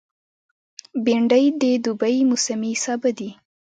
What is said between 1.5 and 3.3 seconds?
د دوبي موسمي سابه دی